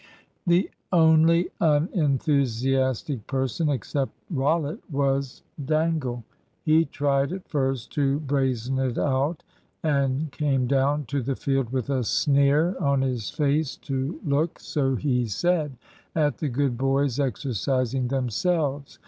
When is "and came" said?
9.83-10.65